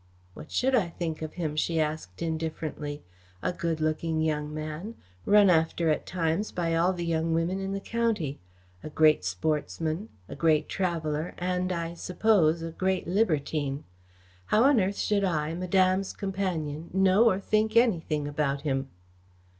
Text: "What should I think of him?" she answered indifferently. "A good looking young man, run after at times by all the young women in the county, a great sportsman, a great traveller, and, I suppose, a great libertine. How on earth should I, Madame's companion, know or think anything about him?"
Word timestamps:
"What 0.33 0.49
should 0.49 0.73
I 0.73 0.89
think 0.89 1.21
of 1.21 1.33
him?" 1.33 1.55
she 1.55 1.79
answered 1.79 2.09
indifferently. 2.23 3.03
"A 3.43 3.53
good 3.53 3.79
looking 3.79 4.19
young 4.19 4.51
man, 4.51 4.95
run 5.27 5.47
after 5.47 5.91
at 5.91 6.07
times 6.07 6.51
by 6.51 6.73
all 6.73 6.91
the 6.91 7.05
young 7.05 7.35
women 7.35 7.59
in 7.59 7.71
the 7.71 7.79
county, 7.79 8.39
a 8.81 8.89
great 8.89 9.23
sportsman, 9.23 10.09
a 10.27 10.33
great 10.35 10.67
traveller, 10.67 11.35
and, 11.37 11.71
I 11.71 11.93
suppose, 11.93 12.63
a 12.63 12.71
great 12.71 13.05
libertine. 13.07 13.83
How 14.47 14.63
on 14.63 14.79
earth 14.81 14.97
should 14.97 15.23
I, 15.23 15.53
Madame's 15.53 16.13
companion, 16.13 16.89
know 16.93 17.25
or 17.29 17.39
think 17.39 17.77
anything 17.77 18.27
about 18.27 18.61
him?" 18.61 18.89